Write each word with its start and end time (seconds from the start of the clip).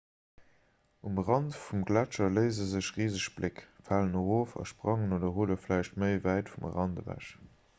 um 1.09 1.19
rand 1.25 1.57
vum 1.65 1.83
gletscher 1.89 2.29
léise 2.37 2.65
sech 2.71 2.89
riseg 2.95 3.27
bléck 3.35 3.61
falen 3.89 4.17
erof 4.23 4.57
a 4.63 4.65
sprangen 4.73 5.15
oder 5.19 5.31
rulle 5.37 5.59
vläicht 5.67 6.01
méi 6.05 6.11
wäit 6.25 6.51
vum 6.57 6.67
rand 6.79 7.05
ewech 7.05 7.31